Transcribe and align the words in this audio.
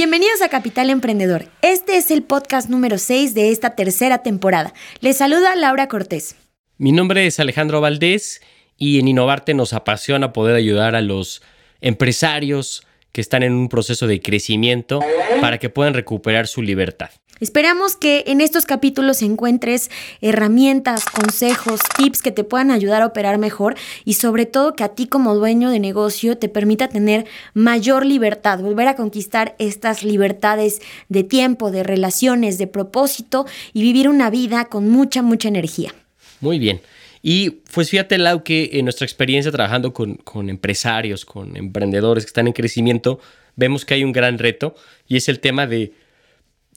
Bienvenidos 0.00 0.42
a 0.42 0.48
Capital 0.48 0.90
Emprendedor. 0.90 1.46
Este 1.60 1.96
es 1.96 2.12
el 2.12 2.22
podcast 2.22 2.70
número 2.70 2.98
6 2.98 3.34
de 3.34 3.50
esta 3.50 3.74
tercera 3.74 4.18
temporada. 4.18 4.72
Les 5.00 5.16
saluda 5.16 5.56
Laura 5.56 5.88
Cortés. 5.88 6.36
Mi 6.76 6.92
nombre 6.92 7.26
es 7.26 7.40
Alejandro 7.40 7.80
Valdés 7.80 8.40
y 8.76 9.00
en 9.00 9.08
Innovarte 9.08 9.54
nos 9.54 9.72
apasiona 9.72 10.32
poder 10.32 10.54
ayudar 10.54 10.94
a 10.94 11.00
los 11.00 11.42
empresarios 11.80 12.86
que 13.12 13.20
están 13.20 13.42
en 13.42 13.52
un 13.52 13.68
proceso 13.68 14.06
de 14.06 14.20
crecimiento 14.20 15.00
para 15.40 15.58
que 15.58 15.70
puedan 15.70 15.94
recuperar 15.94 16.46
su 16.46 16.62
libertad. 16.62 17.10
Esperamos 17.40 17.94
que 17.94 18.24
en 18.26 18.40
estos 18.40 18.66
capítulos 18.66 19.22
encuentres 19.22 19.90
herramientas, 20.20 21.04
consejos, 21.04 21.80
tips 21.96 22.20
que 22.20 22.32
te 22.32 22.42
puedan 22.42 22.72
ayudar 22.72 23.02
a 23.02 23.06
operar 23.06 23.38
mejor 23.38 23.76
y 24.04 24.14
sobre 24.14 24.44
todo 24.44 24.74
que 24.74 24.82
a 24.82 24.88
ti 24.88 25.06
como 25.06 25.36
dueño 25.36 25.70
de 25.70 25.78
negocio 25.78 26.36
te 26.36 26.48
permita 26.48 26.88
tener 26.88 27.26
mayor 27.54 28.04
libertad, 28.04 28.58
volver 28.58 28.88
a 28.88 28.96
conquistar 28.96 29.54
estas 29.60 30.02
libertades 30.02 30.82
de 31.08 31.22
tiempo, 31.22 31.70
de 31.70 31.84
relaciones, 31.84 32.58
de 32.58 32.66
propósito 32.66 33.46
y 33.72 33.82
vivir 33.82 34.08
una 34.08 34.30
vida 34.30 34.64
con 34.64 34.88
mucha, 34.88 35.22
mucha 35.22 35.46
energía. 35.46 35.94
Muy 36.40 36.58
bien. 36.58 36.80
Y 37.22 37.50
pues 37.72 37.90
fíjate, 37.90 38.18
Lau, 38.18 38.42
que 38.42 38.70
en 38.74 38.84
nuestra 38.84 39.04
experiencia 39.04 39.50
trabajando 39.50 39.92
con, 39.92 40.14
con, 40.16 40.50
empresarios, 40.50 41.24
con 41.24 41.56
emprendedores 41.56 42.24
que 42.24 42.28
están 42.28 42.46
en 42.46 42.52
crecimiento, 42.52 43.20
vemos 43.56 43.84
que 43.84 43.94
hay 43.94 44.04
un 44.04 44.12
gran 44.12 44.38
reto 44.38 44.74
y 45.06 45.16
es 45.16 45.28
el 45.28 45.40
tema 45.40 45.66
de 45.66 45.92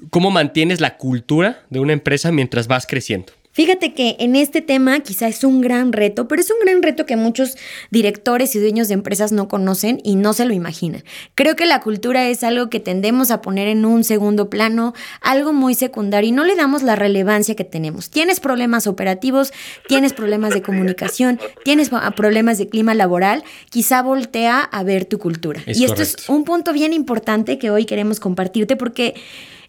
cómo 0.09 0.31
mantienes 0.31 0.81
la 0.81 0.97
cultura 0.97 1.65
de 1.69 1.79
una 1.79 1.93
empresa 1.93 2.31
mientras 2.31 2.67
vas 2.67 2.87
creciendo. 2.87 3.33
Fíjate 3.51 3.93
que 3.93 4.15
en 4.19 4.35
este 4.35 4.61
tema 4.61 5.01
quizá 5.01 5.27
es 5.27 5.43
un 5.43 5.61
gran 5.61 5.91
reto, 5.91 6.27
pero 6.27 6.41
es 6.41 6.49
un 6.49 6.59
gran 6.63 6.81
reto 6.81 7.05
que 7.05 7.17
muchos 7.17 7.57
directores 7.89 8.55
y 8.55 8.59
dueños 8.59 8.87
de 8.87 8.93
empresas 8.93 9.31
no 9.31 9.47
conocen 9.47 9.99
y 10.03 10.15
no 10.15 10.33
se 10.33 10.45
lo 10.45 10.53
imaginan. 10.53 11.03
Creo 11.35 11.55
que 11.55 11.65
la 11.65 11.81
cultura 11.81 12.27
es 12.27 12.43
algo 12.43 12.69
que 12.69 12.79
tendemos 12.79 13.29
a 13.29 13.41
poner 13.41 13.67
en 13.67 13.85
un 13.85 14.03
segundo 14.03 14.49
plano, 14.49 14.93
algo 15.21 15.51
muy 15.51 15.75
secundario 15.75 16.29
y 16.29 16.31
no 16.31 16.45
le 16.45 16.55
damos 16.55 16.81
la 16.81 16.95
relevancia 16.95 17.55
que 17.55 17.65
tenemos. 17.65 18.09
Tienes 18.09 18.39
problemas 18.39 18.87
operativos, 18.87 19.51
tienes 19.87 20.13
problemas 20.13 20.53
de 20.53 20.61
comunicación, 20.61 21.39
tienes 21.63 21.89
problemas 22.15 22.57
de 22.57 22.69
clima 22.69 22.93
laboral, 22.93 23.43
quizá 23.69 24.01
voltea 24.01 24.61
a 24.61 24.83
ver 24.83 25.05
tu 25.05 25.19
cultura. 25.19 25.61
y 25.67 25.83
esto 25.83 26.01
es 26.01 26.29
un 26.29 26.43
punto 26.45 26.73
bien 26.73 26.93
importante 26.93 27.57
que 27.57 27.69
hoy 27.69 27.85
queremos 27.85 28.19
compartirte 28.19 28.75
porque 28.75 29.15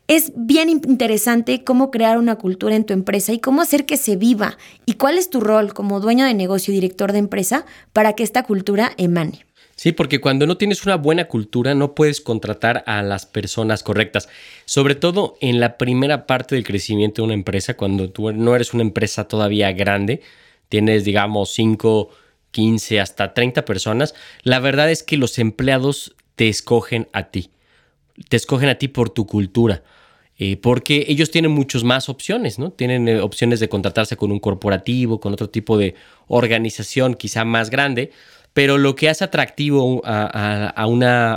es 0.08 0.32
bien 0.34 0.68
interesante 0.68 1.64
cómo 1.64 1.90
crear 1.90 2.18
una 2.18 2.36
cultura 2.36 2.76
en 2.76 2.84
tu 2.84 2.92
empresa 2.92 3.32
y 3.32 3.38
cómo 3.38 3.62
hacer 3.62 3.86
que 3.86 3.96
se 3.96 4.16
viva 4.16 4.58
y 4.84 4.94
cuál 4.94 5.16
es 5.16 5.30
tu 5.30 5.40
rol 5.40 5.72
como 5.72 6.00
dueño 6.00 6.24
de 6.24 6.34
negocio 6.34 6.72
y 6.72 6.74
director 6.74 7.12
de 7.12 7.18
empresa 7.18 7.64
para 7.92 8.14
que 8.14 8.22
esta 8.22 8.42
cultura 8.42 8.92
emane. 8.96 9.46
Sí, 9.74 9.92
porque 9.92 10.20
cuando 10.20 10.46
no 10.46 10.58
tienes 10.58 10.84
una 10.84 10.96
buena 10.96 11.28
cultura 11.28 11.74
no 11.74 11.94
puedes 11.94 12.20
contratar 12.20 12.84
a 12.86 13.02
las 13.02 13.26
personas 13.26 13.82
correctas. 13.82 14.28
Sobre 14.64 14.94
todo 14.94 15.36
en 15.40 15.60
la 15.60 15.78
primera 15.78 16.26
parte 16.26 16.54
del 16.54 16.64
crecimiento 16.64 17.22
de 17.22 17.26
una 17.26 17.34
empresa, 17.34 17.74
cuando 17.74 18.10
tú 18.10 18.32
no 18.32 18.54
eres 18.54 18.74
una 18.74 18.82
empresa 18.82 19.28
todavía 19.28 19.72
grande, 19.72 20.20
tienes 20.68 21.04
digamos 21.04 21.52
5, 21.54 22.10
15, 22.50 23.00
hasta 23.00 23.34
30 23.34 23.64
personas, 23.64 24.14
la 24.42 24.60
verdad 24.60 24.90
es 24.90 25.02
que 25.02 25.16
los 25.16 25.38
empleados 25.38 26.14
te 26.36 26.48
escogen 26.48 27.08
a 27.12 27.30
ti 27.30 27.50
te 28.28 28.36
escogen 28.36 28.68
a 28.68 28.76
ti 28.76 28.88
por 28.88 29.10
tu 29.10 29.26
cultura. 29.26 29.82
Eh, 30.38 30.56
porque 30.56 31.04
ellos 31.08 31.30
tienen 31.30 31.50
muchas 31.50 31.84
más 31.84 32.08
opciones, 32.08 32.58
¿no? 32.58 32.72
Tienen 32.72 33.06
eh, 33.06 33.20
opciones 33.20 33.60
de 33.60 33.68
contratarse 33.68 34.16
con 34.16 34.32
un 34.32 34.40
corporativo, 34.40 35.20
con 35.20 35.32
otro 35.32 35.50
tipo 35.50 35.76
de 35.76 35.94
organización 36.26 37.14
quizá 37.14 37.44
más 37.44 37.70
grande, 37.70 38.10
pero 38.52 38.78
lo 38.78 38.96
que 38.96 39.08
hace 39.08 39.24
atractivo 39.24 40.02
a, 40.04 40.86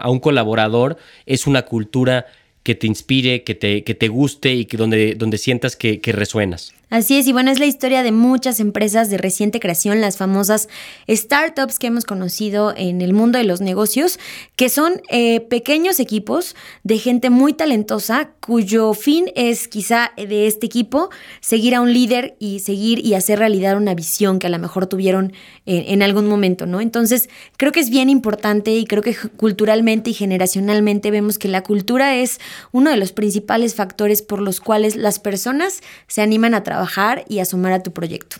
un 0.09 0.19
colaborador 0.19 0.97
es 1.25 1.45
una 1.45 1.63
cultura 1.63 2.25
que 2.63 2.73
te 2.73 2.87
inspire, 2.87 3.43
que 3.43 3.53
te, 3.53 4.07
guste 4.07 4.53
y 4.53 4.65
que 4.65 4.77
donde, 4.77 5.13
donde 5.15 5.37
sientas 5.37 5.75
que 5.75 5.99
resuenas. 6.11 6.73
Así 6.91 7.17
es, 7.17 7.27
y 7.27 7.33
bueno, 7.33 7.49
es 7.49 7.57
la 7.57 7.65
historia 7.65 8.03
de 8.03 8.11
muchas 8.11 8.59
empresas 8.59 9.09
de 9.09 9.17
reciente 9.17 9.59
creación, 9.59 10.01
las 10.01 10.17
famosas 10.17 10.69
startups 11.09 11.79
que 11.79 11.87
hemos 11.87 12.05
conocido 12.05 12.75
en 12.77 13.01
el 13.01 13.13
mundo 13.13 13.39
de 13.39 13.43
los 13.43 13.59
negocios, 13.59 14.19
que 14.55 14.69
son 14.69 15.01
eh, 15.09 15.41
pequeños 15.41 15.99
equipos 15.99 16.55
de 16.83 16.99
gente 16.99 17.31
muy 17.31 17.53
talentosa 17.53 18.29
cuyo 18.39 18.93
fin 18.93 19.31
es 19.35 19.67
quizá 19.67 20.11
de 20.15 20.45
este 20.45 20.67
equipo 20.67 21.09
seguir 21.39 21.73
a 21.73 21.81
un 21.81 21.91
líder 21.91 22.35
y 22.39 22.59
seguir 22.59 23.03
y 23.03 23.15
hacer 23.15 23.39
realidad 23.39 23.77
una 23.77 23.95
visión 23.95 24.37
que 24.37 24.45
a 24.45 24.51
lo 24.51 24.59
mejor 24.59 24.85
tuvieron 24.85 25.33
en, 25.65 26.03
algún 26.03 26.27
momento, 26.27 26.67
¿no? 26.67 26.81
Entonces, 26.81 27.29
creo 27.57 27.71
que 27.71 27.79
es 27.79 27.89
bien 27.89 28.11
importante 28.11 28.71
y 28.71 28.85
creo 28.85 29.01
que 29.01 29.15
culturalmente 29.15 30.11
y 30.11 30.13
generacionalmente 30.13 31.09
vemos 31.09 31.39
que 31.39 31.47
la 31.47 31.63
cultura 31.63 32.15
es 32.15 32.39
uno 32.71 32.91
de 32.91 32.97
los 32.97 33.11
principales 33.11 33.73
factores 33.73 34.21
por 34.21 34.39
los 34.39 34.59
cuales 34.59 34.95
las 34.95 35.17
personas 35.17 35.81
se 36.07 36.21
animan 36.21 36.53
a 36.53 36.61
trabajar 36.61 36.74
trabajar 36.75 37.23
y 37.29 37.39
asomar 37.39 37.71
a 37.71 37.81
tu 37.81 37.93
proyecto. 37.93 38.37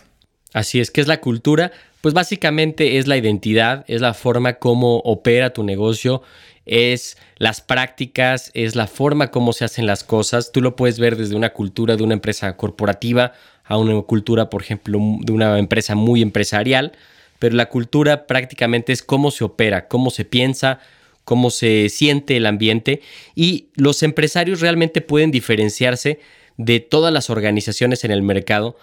Así 0.52 0.82
es, 0.82 0.92
que 0.92 1.00
es 1.00 1.08
la 1.08 1.22
cultura? 1.22 1.72
Pues 2.02 2.14
básicamente 2.14 2.98
es 2.98 3.08
la 3.08 3.16
identidad, 3.16 3.86
es 3.88 4.02
la 4.02 4.14
forma 4.14 4.56
como 4.56 4.98
opera 5.00 5.54
tu 5.54 5.64
negocio, 5.64 6.22
es 6.66 7.18
las 7.38 7.62
prácticas, 7.62 8.52
es 8.54 8.76
la 8.76 8.88
forma 8.88 9.32
como 9.32 9.54
se 9.54 9.64
hacen 9.64 9.86
las 9.86 10.04
cosas. 10.04 10.52
Tú 10.52 10.62
lo 10.62 10.76
puedes 10.76 11.00
ver 11.00 11.16
desde 11.16 11.36
una 11.36 11.52
cultura 11.52 11.96
de 11.96 12.04
una 12.04 12.14
empresa 12.14 12.58
corporativa 12.58 13.32
a 13.64 13.78
una 13.78 14.02
cultura, 14.02 14.50
por 14.50 14.62
ejemplo, 14.62 15.00
de 15.22 15.32
una 15.32 15.58
empresa 15.58 15.96
muy 15.96 16.22
empresarial, 16.22 16.92
pero 17.40 17.56
la 17.56 17.70
cultura 17.70 18.28
prácticamente 18.28 18.92
es 18.92 19.02
cómo 19.02 19.32
se 19.32 19.46
opera, 19.46 19.88
cómo 19.88 20.10
se 20.10 20.26
piensa, 20.26 20.80
cómo 21.24 21.52
se 21.52 21.88
siente 21.90 22.36
el 22.36 22.46
ambiente 22.46 23.02
y 23.34 23.68
los 23.76 24.04
empresarios 24.04 24.60
realmente 24.60 25.00
pueden 25.02 25.32
diferenciarse 25.32 26.20
de 26.58 26.80
todas 26.80 27.14
las 27.14 27.30
organizaciones 27.30 28.04
en 28.04 28.12
el 28.12 28.22
mercado 28.22 28.78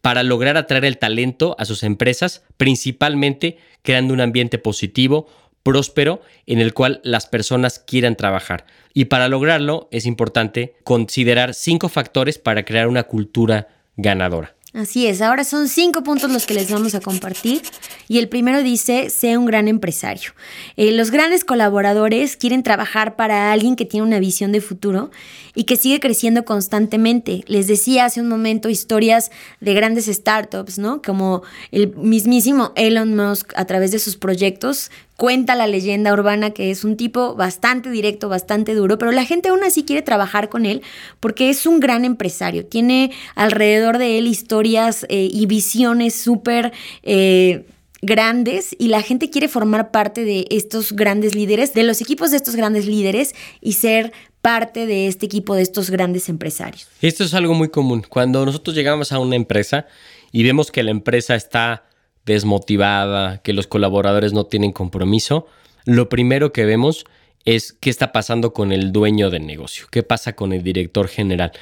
para 0.00 0.22
lograr 0.22 0.56
atraer 0.56 0.84
el 0.84 0.98
talento 0.98 1.54
a 1.58 1.64
sus 1.64 1.82
empresas, 1.82 2.42
principalmente 2.56 3.58
creando 3.82 4.14
un 4.14 4.20
ambiente 4.20 4.58
positivo, 4.58 5.28
próspero, 5.62 6.22
en 6.46 6.60
el 6.60 6.74
cual 6.74 7.00
las 7.04 7.26
personas 7.26 7.78
quieran 7.78 8.16
trabajar. 8.16 8.66
Y 8.94 9.06
para 9.06 9.28
lograrlo 9.28 9.88
es 9.92 10.06
importante 10.06 10.74
considerar 10.84 11.54
cinco 11.54 11.88
factores 11.88 12.38
para 12.38 12.64
crear 12.64 12.88
una 12.88 13.04
cultura 13.04 13.68
ganadora. 13.96 14.56
Así 14.74 15.06
es, 15.06 15.20
ahora 15.20 15.44
son 15.44 15.68
cinco 15.68 16.02
puntos 16.02 16.30
los 16.30 16.46
que 16.46 16.54
les 16.54 16.70
vamos 16.70 16.94
a 16.94 17.00
compartir 17.00 17.60
y 18.08 18.18
el 18.18 18.30
primero 18.30 18.62
dice, 18.62 19.10
sea 19.10 19.38
un 19.38 19.44
gran 19.44 19.68
empresario. 19.68 20.32
Eh, 20.78 20.92
los 20.92 21.10
grandes 21.10 21.44
colaboradores 21.44 22.38
quieren 22.38 22.62
trabajar 22.62 23.14
para 23.14 23.52
alguien 23.52 23.76
que 23.76 23.84
tiene 23.84 24.06
una 24.06 24.18
visión 24.18 24.50
de 24.50 24.62
futuro 24.62 25.10
y 25.54 25.64
que 25.64 25.76
sigue 25.76 26.00
creciendo 26.00 26.46
constantemente. 26.46 27.44
Les 27.48 27.66
decía 27.66 28.06
hace 28.06 28.22
un 28.22 28.28
momento 28.28 28.70
historias 28.70 29.30
de 29.60 29.74
grandes 29.74 30.06
startups, 30.06 30.78
¿no? 30.78 31.02
Como 31.02 31.42
el 31.70 31.94
mismísimo 31.94 32.72
Elon 32.74 33.14
Musk 33.14 33.52
a 33.56 33.66
través 33.66 33.92
de 33.92 33.98
sus 33.98 34.16
proyectos 34.16 34.90
cuenta 35.22 35.54
la 35.54 35.68
leyenda 35.68 36.12
urbana 36.12 36.50
que 36.50 36.72
es 36.72 36.82
un 36.82 36.96
tipo 36.96 37.36
bastante 37.36 37.92
directo, 37.92 38.28
bastante 38.28 38.74
duro, 38.74 38.98
pero 38.98 39.12
la 39.12 39.24
gente 39.24 39.50
aún 39.50 39.62
así 39.62 39.84
quiere 39.84 40.02
trabajar 40.02 40.48
con 40.48 40.66
él 40.66 40.82
porque 41.20 41.48
es 41.48 41.64
un 41.64 41.78
gran 41.78 42.04
empresario. 42.04 42.66
Tiene 42.66 43.12
alrededor 43.36 43.98
de 43.98 44.18
él 44.18 44.26
historias 44.26 45.06
eh, 45.08 45.28
y 45.32 45.46
visiones 45.46 46.16
súper... 46.16 46.72
Eh, 47.04 47.66
grandes 48.04 48.74
y 48.80 48.88
la 48.88 49.00
gente 49.00 49.30
quiere 49.30 49.46
formar 49.46 49.92
parte 49.92 50.24
de 50.24 50.48
estos 50.50 50.90
grandes 50.90 51.36
líderes, 51.36 51.72
de 51.72 51.84
los 51.84 52.00
equipos 52.00 52.32
de 52.32 52.36
estos 52.36 52.56
grandes 52.56 52.86
líderes 52.86 53.32
y 53.60 53.74
ser 53.74 54.12
parte 54.40 54.86
de 54.86 55.06
este 55.06 55.26
equipo 55.26 55.54
de 55.54 55.62
estos 55.62 55.88
grandes 55.88 56.28
empresarios. 56.28 56.88
Esto 57.00 57.22
es 57.22 57.32
algo 57.32 57.54
muy 57.54 57.68
común. 57.68 58.04
Cuando 58.08 58.44
nosotros 58.44 58.74
llegamos 58.74 59.12
a 59.12 59.20
una 59.20 59.36
empresa 59.36 59.86
y 60.32 60.42
vemos 60.42 60.72
que 60.72 60.82
la 60.82 60.90
empresa 60.90 61.36
está 61.36 61.84
desmotivada, 62.24 63.38
que 63.38 63.52
los 63.52 63.66
colaboradores 63.66 64.32
no 64.32 64.46
tienen 64.46 64.72
compromiso, 64.72 65.46
lo 65.84 66.08
primero 66.08 66.52
que 66.52 66.64
vemos 66.64 67.04
es 67.44 67.72
qué 67.72 67.90
está 67.90 68.12
pasando 68.12 68.52
con 68.52 68.72
el 68.72 68.92
dueño 68.92 69.30
del 69.30 69.46
negocio, 69.46 69.86
qué 69.90 70.02
pasa 70.02 70.34
con 70.34 70.52
el 70.52 70.62
director 70.62 71.08
general. 71.08 71.52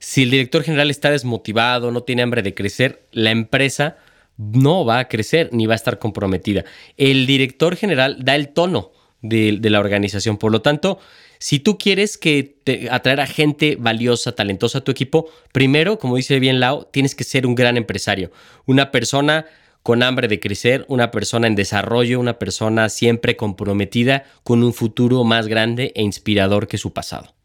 Si 0.00 0.22
el 0.22 0.30
director 0.30 0.62
general 0.62 0.90
está 0.90 1.10
desmotivado, 1.10 1.90
no 1.90 2.02
tiene 2.02 2.22
hambre 2.22 2.42
de 2.42 2.54
crecer, 2.54 3.06
la 3.12 3.30
empresa 3.30 3.96
no 4.36 4.84
va 4.84 5.00
a 5.00 5.08
crecer 5.08 5.50
ni 5.52 5.66
va 5.66 5.74
a 5.74 5.76
estar 5.76 5.98
comprometida. 5.98 6.64
El 6.96 7.26
director 7.26 7.76
general 7.76 8.18
da 8.20 8.36
el 8.36 8.48
tono 8.48 8.92
de, 9.22 9.58
la 9.62 9.80
organización. 9.80 10.38
Por 10.38 10.52
lo 10.52 10.62
tanto, 10.62 10.98
si 11.38 11.58
tú 11.58 11.76
quieres 11.76 12.18
que 12.18 12.56
te, 12.64 12.88
atraer 12.90 13.20
a 13.20 13.26
gente 13.26 13.76
valiosa, 13.78 14.32
talentosa 14.32 14.78
a 14.78 14.80
tu 14.82 14.92
equipo, 14.92 15.28
primero, 15.52 15.98
como 15.98 16.16
dice 16.16 16.38
bien 16.38 16.60
Lau, 16.60 16.86
tienes 16.92 17.14
que 17.14 17.24
ser 17.24 17.46
un 17.46 17.54
gran 17.54 17.76
empresario, 17.76 18.30
una 18.66 18.90
persona 18.90 19.46
con 19.88 20.02
hambre 20.02 20.28
de 20.28 20.38
crecer, 20.38 20.84
una 20.88 21.10
persona 21.10 21.46
en 21.46 21.54
desarrollo, 21.54 22.20
una 22.20 22.38
persona 22.38 22.90
siempre 22.90 23.36
comprometida 23.36 24.24
con 24.42 24.62
un 24.62 24.74
futuro 24.74 25.24
más 25.24 25.48
grande 25.48 25.92
e 25.94 26.02
inspirador 26.02 26.68
que 26.68 26.76
su 26.76 26.92
pasado. 26.92 27.37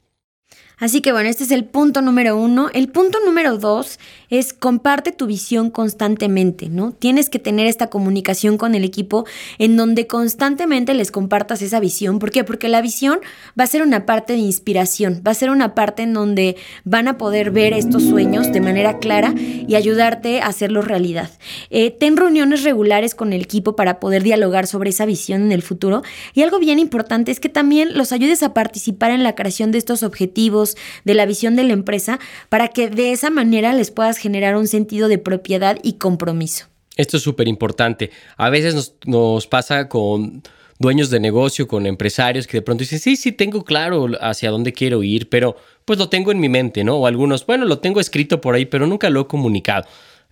Así 0.80 1.02
que 1.02 1.12
bueno, 1.12 1.30
este 1.30 1.44
es 1.44 1.52
el 1.52 1.66
punto 1.66 2.02
número 2.02 2.38
uno. 2.38 2.70
El 2.74 2.90
punto 2.90 3.20
número 3.26 3.58
dos 3.58 4.00
es 4.30 4.54
comparte 4.54 5.12
tu 5.12 5.28
visión 5.28 5.70
constantemente, 5.70 6.70
¿no? 6.70 6.94
Tienes 6.94 7.30
que 7.30 7.40
tener 7.40 7.68
esta 7.68 7.88
comunicación 7.88 8.58
con 8.58 8.74
el 8.76 8.84
equipo 8.84 9.26
en 9.60 9.78
donde 9.78 10.08
constantemente 10.08 10.94
les 10.94 11.12
compartas 11.12 11.62
esa 11.62 11.80
visión. 11.80 12.20
¿Por 12.20 12.32
qué? 12.32 12.44
Porque 12.44 12.70
la 12.70 12.82
visión 12.82 13.20
va 13.60 13.66
a 13.66 13.68
ser 13.68 13.84
una 13.84 14.06
parte 14.06 14.34
de 14.34 14.40
inspiración, 14.40 15.22
va 15.26 15.32
a 15.32 15.36
ser 15.36 15.52
una 15.52 15.76
parte 15.76 16.04
en 16.04 16.14
donde 16.14 16.56
van 16.84 17.08
a 17.08 17.18
poder 17.18 17.52
ver 17.52 17.74
estos 17.74 18.04
sueños 18.04 18.52
de 18.52 18.62
manera 18.62 18.98
clara 18.98 19.34
y 19.38 19.76
ayudarte 19.76 20.42
a 20.42 20.48
hacerlos 20.48 20.88
realidad. 20.88 21.30
Eh, 21.70 21.92
ten 21.92 22.18
reuniones 22.18 22.64
regulares 22.64 23.14
con 23.16 23.34
el 23.34 23.42
equipo 23.42 23.76
para 23.76 24.00
poder 24.00 24.24
dialogar 24.24 24.68
sobre 24.68 24.90
esa 24.90 25.06
visión 25.06 25.44
en 25.44 25.52
el 25.52 25.62
futuro. 25.62 26.02
Y 26.34 26.42
algo 26.42 26.60
bien 26.60 26.80
importante 26.80 27.32
es 27.32 27.40
que 27.40 27.50
también 27.50 27.98
los 27.98 28.12
ayudes 28.12 28.42
a 28.44 28.54
participar 28.54 29.12
en 29.12 29.24
la 29.24 29.36
creación 29.36 29.72
de 29.72 29.78
estos 29.78 30.04
objetivos 30.04 30.63
de 31.04 31.14
la 31.14 31.26
visión 31.26 31.56
de 31.56 31.64
la 31.64 31.74
empresa, 31.74 32.20
para 32.50 32.70
que 32.70 32.90
de 32.90 33.12
esa 33.12 33.30
manera 33.30 33.74
les 33.74 33.92
puedas 33.92 34.18
generar 34.18 34.56
un 34.56 34.68
sentido 34.68 35.08
de 35.08 35.18
propiedad 35.18 35.78
y 35.84 35.94
compromiso. 35.94 36.68
Esto 36.96 37.18
es 37.18 37.24
súper 37.24 37.48
importante. 37.48 38.12
A 38.38 38.50
veces 38.50 38.96
nos, 39.06 39.48
pasa 39.48 39.90
con 39.90 40.44
dueños 40.80 41.10
de 41.10 41.20
negocio, 41.20 41.68
con 41.68 41.86
empresarios 41.86 42.46
que 42.46 42.58
de 42.58 42.62
pronto 42.62 42.82
dicen, 42.82 43.00
sí, 43.00 43.16
sí, 43.16 43.32
tengo 43.32 43.64
claro 43.64 44.08
hacia 44.22 44.52
dónde 44.52 44.74
quiero 44.74 45.02
ir, 45.02 45.30
pero 45.30 45.56
pues 45.86 45.98
lo 45.98 46.10
tengo 46.10 46.32
en 46.32 46.40
mi 46.40 46.50
mente, 46.50 46.84
¿no? 46.84 46.98
O 46.98 47.08
algunos, 47.08 47.46
bueno, 47.46 47.66
lo 47.66 47.80
tengo 47.80 48.00
escrito 48.00 48.42
por 48.42 48.56
ahí, 48.56 48.66
pero 48.66 48.86
nunca 48.86 49.10
lo 49.10 49.22
he 49.22 49.28
comunicado. 49.28 49.86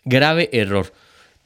Grave 0.06 0.50
error. 0.52 0.92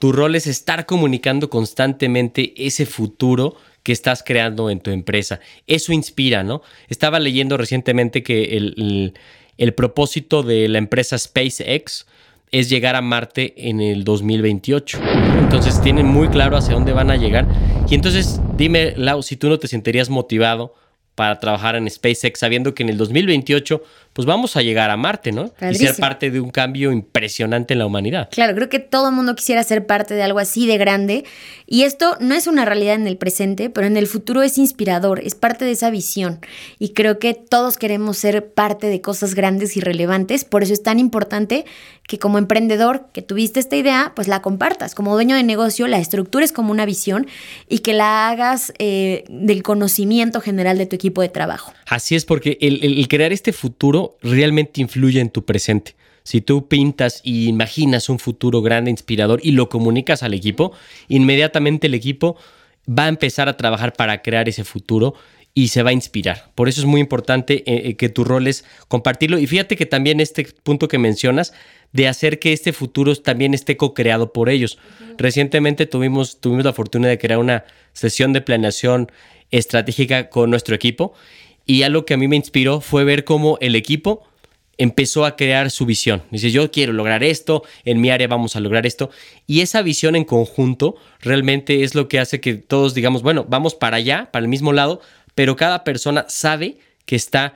Tu 0.05 0.11
rol 0.11 0.35
es 0.35 0.45
estar 0.45 0.85
comunicando 0.85 1.49
constantemente 1.49 2.53
ese 2.57 2.85
futuro 2.85 3.55
que 3.81 3.91
estás 3.91 4.21
creando 4.21 4.69
en 4.69 4.79
tu 4.79 4.91
empresa. 4.91 5.39
Eso 5.65 5.93
inspira, 5.93 6.43
¿no? 6.43 6.61
Estaba 6.89 7.19
leyendo 7.19 7.57
recientemente 7.57 8.21
que 8.21 8.55
el, 8.55 9.73
propósito 9.73 10.43
de 10.43 10.67
la 10.67 10.77
empresa 10.77 11.17
SpaceX 11.17 12.05
es 12.51 12.69
llegar 12.69 12.95
a 12.95 13.01
Marte 13.01 13.55
en 13.57 13.81
el 13.81 14.03
2028. 14.03 14.99
Entonces 15.39 15.81
tienen 15.81 16.05
muy 16.05 16.27
claro 16.27 16.55
hacia 16.55 16.75
dónde 16.75 16.93
van 16.93 17.09
a 17.09 17.15
llegar. 17.15 17.47
Y 17.89 17.95
entonces 17.95 18.39
dime, 18.57 18.93
Lau, 18.97 19.23
si 19.23 19.37
tú 19.37 19.49
no 19.49 19.57
te 19.57 19.67
sentirías 19.67 20.11
motivado 20.11 20.75
para 21.15 21.39
trabajar 21.39 21.75
en 21.77 21.89
SpaceX 21.89 22.37
sabiendo 22.37 22.75
que 22.75 22.83
en 22.83 22.89
el 22.89 22.97
2028 22.99 23.81
pues 24.15 24.25
vamos 24.25 24.56
a 24.56 24.62
llegar 24.62 24.91
a 24.91 24.95
Marte, 24.95 25.33
¿no? 25.33 25.51
Y 25.69 25.75
ser 25.75 25.97
parte 25.97 26.31
de 26.31 26.39
un 26.39 26.50
cambio 26.50 26.94
impresionante 26.94 27.73
en 27.73 27.79
la 27.79 27.85
humanidad. 27.85 28.29
Claro, 28.31 28.56
creo 28.56 28.69
que 28.69 28.79
todo 28.79 29.09
el 29.09 29.13
mundo 29.13 29.35
quisiera 29.35 29.62
ser 29.62 29.85
parte 29.85 30.13
de 30.13 30.23
algo 30.23 30.39
así 30.39 30.65
de 30.67 30.77
grande. 30.77 31.25
Y 31.67 31.83
esto 31.83 32.15
no 32.21 32.33
es 32.33 32.47
una 32.47 32.63
realidad 32.63 32.95
en 32.95 33.07
el 33.07 33.17
presente, 33.17 33.69
pero 33.69 33.88
en 33.88 33.97
el 33.97 34.07
futuro 34.07 34.41
es 34.41 34.57
inspirador, 34.57 35.19
es 35.19 35.35
parte 35.35 35.65
de 35.65 35.71
esa 35.71 35.89
visión. 35.89 36.39
Y 36.79 36.94
creo 36.94 37.19
que 37.19 37.33
todos 37.33 37.75
queremos 37.75 38.17
ser 38.17 38.53
parte 38.53 38.88
de 38.88 39.01
cosas 39.01 39.35
grandes 39.35 39.75
y 39.75 39.81
relevantes. 39.81 40.45
Por 40.45 40.63
eso 40.63 40.71
es 40.71 40.81
tan 40.81 40.97
importante 40.97 41.65
que 42.07 42.17
como 42.17 42.38
emprendedor 42.38 43.07
que 43.12 43.21
tuviste 43.21 43.59
esta 43.59 43.75
idea, 43.75 44.13
pues 44.15 44.29
la 44.29 44.41
compartas. 44.41 44.95
Como 44.95 45.13
dueño 45.13 45.35
de 45.35 45.44
negocio, 45.44 45.88
la 45.88 45.97
estructures 45.97 46.53
como 46.53 46.71
una 46.71 46.85
visión 46.85 47.27
y 47.67 47.79
que 47.79 47.91
la 47.91 48.29
hagas 48.29 48.71
eh, 48.79 49.25
del 49.27 49.62
conocimiento 49.62 50.39
general 50.39 50.77
de 50.77 50.85
tu 50.85 50.95
equipo 50.95 51.21
de 51.21 51.27
trabajo. 51.27 51.73
Así 51.88 52.15
es, 52.15 52.23
porque 52.23 52.57
el 52.62 53.06
crear 53.09 53.33
este 53.33 53.51
futuro 53.51 54.04
realmente 54.21 54.81
influye 54.81 55.19
en 55.19 55.29
tu 55.29 55.45
presente. 55.45 55.95
Si 56.23 56.41
tú 56.41 56.67
pintas 56.67 57.21
y 57.23 57.47
imaginas 57.47 58.09
un 58.09 58.17
futuro 58.17 58.61
grande, 58.61 58.89
inspirador 58.89 59.39
y 59.43 59.51
lo 59.51 59.69
comunicas 59.69 60.23
al 60.23 60.33
equipo, 60.33 60.71
inmediatamente 61.07 61.87
el 61.87 61.93
equipo 61.93 62.35
va 62.87 63.05
a 63.05 63.09
empezar 63.09 63.47
a 63.47 63.57
trabajar 63.57 63.93
para 63.93 64.21
crear 64.21 64.49
ese 64.49 64.63
futuro 64.63 65.13
y 65.53 65.69
se 65.69 65.83
va 65.83 65.91
a 65.91 65.93
inspirar. 65.93 66.51
Por 66.53 66.67
eso 66.67 66.81
es 66.81 66.85
muy 66.85 66.99
importante 66.99 67.63
eh, 67.65 67.89
eh, 67.89 67.95
que 67.95 68.09
tu 68.09 68.23
rol 68.23 68.47
es 68.47 68.65
compartirlo. 68.87 69.39
Y 69.39 69.47
fíjate 69.47 69.77
que 69.77 69.85
también 69.85 70.19
este 70.19 70.45
punto 70.63 70.87
que 70.87 70.97
mencionas 70.97 71.53
de 71.93 72.07
hacer 72.09 72.39
que 72.39 72.51
este 72.51 72.73
futuro 72.73 73.15
también 73.15 73.53
esté 73.53 73.77
co-creado 73.77 74.33
por 74.33 74.49
ellos. 74.49 74.77
Recientemente 75.17 75.85
tuvimos, 75.85 76.41
tuvimos 76.41 76.65
la 76.65 76.73
fortuna 76.73 77.07
de 77.07 77.17
crear 77.17 77.39
una 77.39 77.63
sesión 77.93 78.33
de 78.33 78.41
planeación 78.41 79.09
estratégica 79.51 80.29
con 80.29 80.49
nuestro 80.49 80.75
equipo 80.75 81.13
y 81.65 81.83
algo 81.83 82.06
que 82.06 82.13
a 82.13 82.17
mí 82.17 82.27
me 82.27 82.35
inspiró 82.35 82.81
fue 82.81 83.03
ver 83.03 83.23
cómo 83.23 83.57
el 83.62 83.75
equipo 83.75 84.23
empezó 84.77 85.25
a 85.25 85.35
crear 85.35 85.71
su 85.71 85.85
visión. 85.85 86.23
Dice, 86.31 86.51
yo 86.51 86.69
quiero 86.71 86.94
lograr 86.94 87.23
esto, 87.23 87.63
en 87.85 88.01
mi 88.01 88.09
área 88.09 88.27
vamos 88.27 88.56
a 88.56 88.59
lograr 88.59 88.85
esto. 88.85 89.09
Y 89.47 89.62
esa 89.62 89.81
visión 89.81 90.15
en 90.15 90.25
conjunto 90.25 90.95
realmente 91.21 91.83
es 91.83 91.95
lo 91.95 92.07
que 92.07 92.19
hace 92.19 92.41
que 92.41 92.56
todos 92.56 92.94
digamos, 92.94 93.21
bueno, 93.21 93.45
vamos 93.47 93.75
para 93.75 93.97
allá, 93.97 94.29
para 94.31 94.44
el 94.44 94.50
mismo 94.50 94.73
lado, 94.73 95.01
pero 95.33 95.56
cada 95.56 95.83
persona 95.83 96.25
sabe 96.27 96.77
que 97.06 97.15
está 97.15 97.56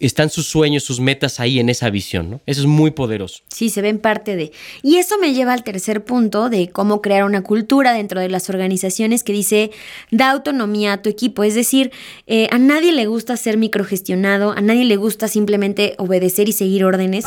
están 0.00 0.30
sus 0.30 0.46
sueños, 0.46 0.84
sus 0.84 1.00
metas 1.00 1.40
ahí 1.40 1.58
en 1.58 1.68
esa 1.68 1.90
visión, 1.90 2.30
¿no? 2.30 2.40
Eso 2.46 2.60
es 2.60 2.66
muy 2.66 2.90
poderoso. 2.90 3.42
Sí, 3.48 3.70
se 3.70 3.82
ven 3.82 3.98
parte 3.98 4.36
de. 4.36 4.52
Y 4.82 4.96
eso 4.96 5.18
me 5.18 5.32
lleva 5.34 5.52
al 5.52 5.64
tercer 5.64 6.04
punto 6.04 6.50
de 6.50 6.70
cómo 6.70 7.02
crear 7.02 7.24
una 7.24 7.42
cultura 7.42 7.92
dentro 7.92 8.20
de 8.20 8.28
las 8.28 8.48
organizaciones 8.48 9.24
que 9.24 9.32
dice, 9.32 9.70
da 10.10 10.30
autonomía 10.30 10.94
a 10.94 11.02
tu 11.02 11.08
equipo. 11.08 11.44
Es 11.44 11.54
decir, 11.54 11.90
eh, 12.26 12.48
a 12.50 12.58
nadie 12.58 12.92
le 12.92 13.06
gusta 13.06 13.36
ser 13.36 13.56
microgestionado, 13.56 14.52
a 14.52 14.60
nadie 14.60 14.84
le 14.84 14.96
gusta 14.96 15.28
simplemente 15.28 15.94
obedecer 15.98 16.48
y 16.48 16.52
seguir 16.52 16.84
órdenes. 16.84 17.24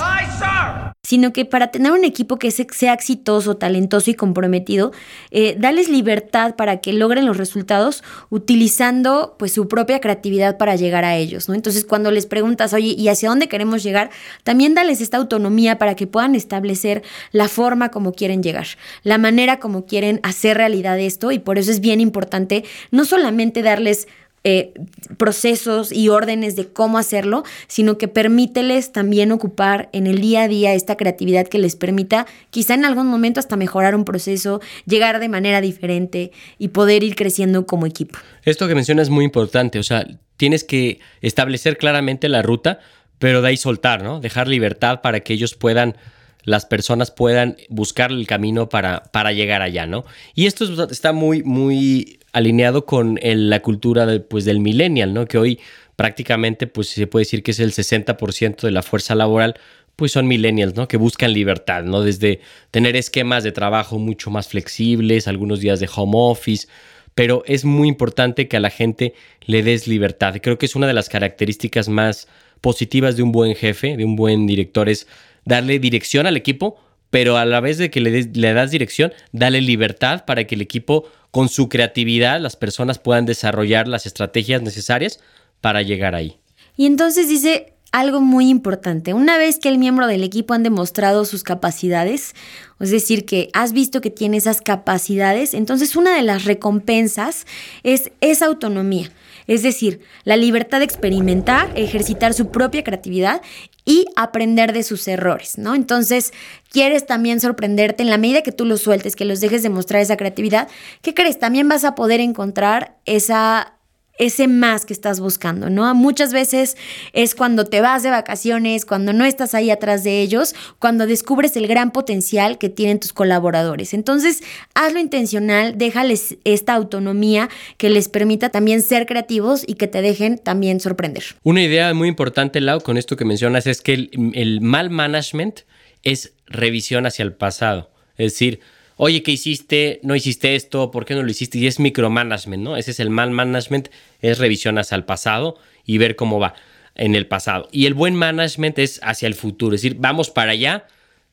Sino 1.11 1.33
que 1.33 1.43
para 1.43 1.71
tener 1.71 1.91
un 1.91 2.05
equipo 2.05 2.39
que 2.39 2.51
sea 2.51 2.93
exitoso, 2.93 3.57
talentoso 3.57 4.09
y 4.09 4.13
comprometido, 4.13 4.93
eh, 5.29 5.57
dales 5.59 5.89
libertad 5.89 6.55
para 6.55 6.77
que 6.77 6.93
logren 6.93 7.25
los 7.25 7.35
resultados 7.35 8.01
utilizando 8.29 9.35
pues 9.37 9.51
su 9.51 9.67
propia 9.67 9.99
creatividad 9.99 10.55
para 10.55 10.77
llegar 10.77 11.03
a 11.03 11.17
ellos. 11.17 11.49
Entonces, 11.49 11.83
cuando 11.83 12.11
les 12.11 12.27
preguntan 12.27 12.69
oye, 12.73 12.95
¿y 12.97 13.09
hacia 13.09 13.27
dónde 13.27 13.49
queremos 13.49 13.83
llegar? 13.83 14.09
También 14.45 14.73
dales 14.73 15.01
esta 15.01 15.17
autonomía 15.17 15.77
para 15.77 15.97
que 15.97 16.07
puedan 16.07 16.33
establecer 16.33 17.03
la 17.33 17.49
forma 17.49 17.89
como 17.89 18.13
quieren 18.13 18.41
llegar, 18.41 18.67
la 19.03 19.17
manera 19.17 19.59
como 19.59 19.85
quieren 19.85 20.21
hacer 20.23 20.55
realidad 20.55 20.97
esto 20.97 21.33
y 21.33 21.39
por 21.39 21.57
eso 21.57 21.71
es 21.71 21.81
bien 21.81 21.99
importante 21.99 22.63
no 22.89 23.03
solamente 23.03 23.63
darles 23.63 24.07
eh, 24.43 24.73
procesos 25.17 25.91
y 25.91 26.09
órdenes 26.09 26.55
de 26.55 26.67
cómo 26.67 26.97
hacerlo, 26.97 27.43
sino 27.67 27.99
que 27.99 28.07
permíteles 28.07 28.91
también 28.91 29.31
ocupar 29.31 29.89
en 29.93 30.07
el 30.07 30.19
día 30.19 30.43
a 30.43 30.47
día 30.47 30.73
esta 30.73 30.97
creatividad 30.97 31.47
que 31.47 31.59
les 31.59 31.75
permita 31.75 32.25
quizá 32.49 32.73
en 32.73 32.85
algún 32.85 33.05
momento 33.05 33.39
hasta 33.39 33.55
mejorar 33.55 33.95
un 33.95 34.03
proceso, 34.03 34.59
llegar 34.87 35.19
de 35.19 35.29
manera 35.29 35.61
diferente 35.61 36.31
y 36.57 36.69
poder 36.69 37.03
ir 37.03 37.15
creciendo 37.15 37.67
como 37.67 37.85
equipo. 37.85 38.17
Esto 38.43 38.67
que 38.67 38.73
mencionas 38.73 39.07
es 39.07 39.09
muy 39.11 39.25
importante, 39.25 39.77
o 39.77 39.83
sea, 39.83 40.07
tienes 40.37 40.63
que 40.63 40.99
establecer 41.21 41.77
claramente 41.77 42.27
la 42.27 42.41
ruta, 42.41 42.79
pero 43.19 43.43
de 43.43 43.49
ahí 43.49 43.57
soltar, 43.57 44.01
¿no? 44.01 44.19
Dejar 44.19 44.47
libertad 44.47 45.01
para 45.01 45.19
que 45.19 45.33
ellos 45.33 45.53
puedan 45.53 45.95
las 46.43 46.65
personas 46.65 47.11
puedan 47.11 47.57
buscar 47.69 48.11
el 48.11 48.25
camino 48.25 48.69
para, 48.69 49.03
para 49.11 49.31
llegar 49.31 49.61
allá, 49.61 49.85
¿no? 49.85 50.05
Y 50.33 50.47
esto 50.47 50.65
está 50.85 51.13
muy, 51.13 51.43
muy 51.43 52.20
alineado 52.33 52.85
con 52.85 53.19
la 53.21 53.61
cultura 53.61 54.07
pues, 54.29 54.45
del 54.45 54.59
millennial, 54.59 55.13
¿no? 55.13 55.25
Que 55.25 55.37
hoy 55.37 55.59
prácticamente 55.95 56.67
pues 56.67 56.89
se 56.89 57.07
puede 57.07 57.25
decir 57.25 57.43
que 57.43 57.51
es 57.51 57.59
el 57.59 57.73
60% 57.73 58.61
de 58.61 58.71
la 58.71 58.81
fuerza 58.81 59.13
laboral, 59.15 59.55
pues 59.95 60.13
son 60.13 60.27
millennials, 60.27 60.75
¿no? 60.75 60.87
Que 60.87 60.97
buscan 60.97 61.33
libertad, 61.33 61.83
¿no? 61.83 62.01
Desde 62.01 62.39
tener 62.71 62.95
esquemas 62.95 63.43
de 63.43 63.51
trabajo 63.51 63.99
mucho 63.99 64.31
más 64.31 64.47
flexibles, 64.47 65.27
algunos 65.27 65.59
días 65.59 65.79
de 65.79 65.89
home 65.93 66.13
office, 66.15 66.67
pero 67.13 67.43
es 67.45 67.65
muy 67.65 67.87
importante 67.87 68.47
que 68.47 68.57
a 68.57 68.61
la 68.61 68.69
gente 68.69 69.13
le 69.45 69.63
des 69.63 69.87
libertad. 69.87 70.35
Creo 70.41 70.57
que 70.57 70.65
es 70.65 70.75
una 70.75 70.87
de 70.87 70.93
las 70.93 71.09
características 71.09 71.89
más 71.89 72.27
positivas 72.61 73.17
de 73.17 73.23
un 73.23 73.31
buen 73.31 73.55
jefe, 73.55 73.97
de 73.97 74.05
un 74.05 74.15
buen 74.15 74.47
director, 74.47 74.87
es 74.89 75.07
darle 75.45 75.79
dirección 75.79 76.25
al 76.25 76.37
equipo, 76.37 76.79
pero 77.11 77.37
a 77.37 77.45
la 77.45 77.59
vez 77.59 77.77
de 77.77 77.91
que 77.91 78.01
le, 78.01 78.23
le 78.23 78.53
das 78.53 78.71
dirección, 78.71 79.13
dale 79.31 79.61
libertad 79.61 80.25
para 80.25 80.45
que 80.47 80.55
el 80.55 80.61
equipo 80.61 81.07
con 81.29 81.47
su 81.47 81.69
creatividad 81.69 82.41
las 82.41 82.55
personas 82.55 82.97
puedan 82.97 83.25
desarrollar 83.25 83.87
las 83.87 84.07
estrategias 84.07 84.63
necesarias 84.63 85.19
para 85.61 85.83
llegar 85.83 86.15
ahí. 86.15 86.37
Y 86.75 86.87
entonces 86.87 87.29
dice 87.29 87.73
algo 87.91 88.21
muy 88.21 88.49
importante, 88.49 89.13
una 89.13 89.37
vez 89.37 89.59
que 89.59 89.67
el 89.67 89.77
miembro 89.77 90.07
del 90.07 90.23
equipo 90.23 90.53
han 90.53 90.63
demostrado 90.63 91.25
sus 91.25 91.43
capacidades, 91.43 92.33
es 92.79 92.89
decir, 92.89 93.25
que 93.25 93.49
has 93.53 93.73
visto 93.73 93.99
que 93.99 94.09
tiene 94.09 94.37
esas 94.37 94.61
capacidades, 94.61 95.53
entonces 95.53 95.97
una 95.97 96.15
de 96.15 96.21
las 96.21 96.45
recompensas 96.45 97.45
es 97.83 98.11
esa 98.21 98.45
autonomía. 98.45 99.11
Es 99.51 99.63
decir, 99.63 99.99
la 100.23 100.37
libertad 100.37 100.79
de 100.79 100.85
experimentar, 100.85 101.69
ejercitar 101.75 102.33
su 102.33 102.51
propia 102.51 102.85
creatividad 102.85 103.41
y 103.83 104.05
aprender 104.15 104.71
de 104.71 104.81
sus 104.81 105.05
errores, 105.09 105.57
¿no? 105.57 105.75
Entonces, 105.75 106.31
quieres 106.69 107.05
también 107.05 107.41
sorprenderte 107.41 108.01
en 108.01 108.09
la 108.09 108.17
medida 108.17 108.43
que 108.43 108.53
tú 108.53 108.63
los 108.63 108.79
sueltes, 108.79 109.17
que 109.17 109.25
los 109.25 109.41
dejes 109.41 109.61
demostrar 109.61 110.01
esa 110.01 110.15
creatividad, 110.15 110.69
¿qué 111.01 111.13
crees? 111.13 111.37
También 111.37 111.67
vas 111.67 111.83
a 111.83 111.95
poder 111.95 112.21
encontrar 112.21 112.95
esa 113.05 113.73
ese 114.21 114.47
más 114.47 114.85
que 114.85 114.93
estás 114.93 115.19
buscando, 115.19 115.71
¿no? 115.71 115.93
Muchas 115.95 116.31
veces 116.31 116.77
es 117.11 117.33
cuando 117.33 117.65
te 117.65 117.81
vas 117.81 118.03
de 118.03 118.11
vacaciones, 118.11 118.85
cuando 118.85 119.13
no 119.13 119.25
estás 119.25 119.55
ahí 119.55 119.71
atrás 119.71 120.03
de 120.03 120.21
ellos, 120.21 120.53
cuando 120.77 121.07
descubres 121.07 121.57
el 121.57 121.67
gran 121.67 121.89
potencial 121.89 122.59
que 122.59 122.69
tienen 122.69 122.99
tus 122.99 123.13
colaboradores. 123.13 123.95
Entonces, 123.95 124.43
hazlo 124.75 124.99
intencional, 124.99 125.75
déjales 125.75 126.37
esta 126.43 126.75
autonomía 126.75 127.49
que 127.77 127.89
les 127.89 128.09
permita 128.09 128.49
también 128.49 128.83
ser 128.83 129.07
creativos 129.07 129.63
y 129.65 129.73
que 129.73 129.87
te 129.87 130.03
dejen 130.03 130.37
también 130.37 130.79
sorprender. 130.79 131.23
Una 131.41 131.63
idea 131.63 131.91
muy 131.95 132.07
importante, 132.07 132.61
Lau, 132.61 132.79
con 132.81 132.97
esto 132.97 133.17
que 133.17 133.25
mencionas, 133.25 133.65
es 133.65 133.81
que 133.81 133.93
el, 133.93 134.31
el 134.35 134.61
mal 134.61 134.91
management 134.91 135.61
es 136.03 136.33
revisión 136.45 137.07
hacia 137.07 137.23
el 137.23 137.33
pasado. 137.33 137.89
Es 138.17 138.33
decir, 138.33 138.59
oye, 138.97 139.23
¿qué 139.23 139.31
hiciste? 139.31 139.99
No 140.03 140.15
hiciste 140.15 140.55
esto, 140.55 140.91
¿por 140.91 141.05
qué 141.05 141.15
no 141.15 141.23
lo 141.23 141.29
hiciste? 141.29 141.57
Y 141.57 141.67
es 141.67 141.79
micromanagement, 141.79 142.63
¿no? 142.63 142.77
Ese 142.77 142.91
es 142.91 142.99
el 142.99 143.09
mal 143.09 143.31
management, 143.31 143.89
es 144.21 144.37
revisión 144.37 144.77
hacia 144.77 144.95
el 144.95 145.03
pasado 145.03 145.57
y 145.85 145.97
ver 145.97 146.15
cómo 146.15 146.39
va 146.39 146.53
en 146.95 147.15
el 147.15 147.27
pasado. 147.27 147.67
Y 147.71 147.85
el 147.85 147.93
buen 147.93 148.15
management 148.15 148.79
es 148.79 148.99
hacia 149.03 149.27
el 149.27 149.35
futuro, 149.35 149.75
es 149.75 149.81
decir, 149.81 149.97
vamos 149.99 150.29
para 150.29 150.51
allá, 150.51 150.87